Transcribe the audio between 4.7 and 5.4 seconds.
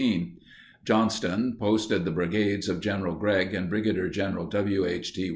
H. T.